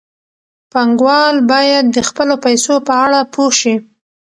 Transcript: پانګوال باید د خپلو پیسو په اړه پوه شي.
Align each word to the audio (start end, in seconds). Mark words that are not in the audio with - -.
پانګوال 0.71 1.35
باید 1.51 1.85
د 1.95 1.97
خپلو 2.09 2.35
پیسو 2.45 2.75
په 2.87 2.93
اړه 3.05 3.19
پوه 3.33 3.51
شي. 3.59 3.75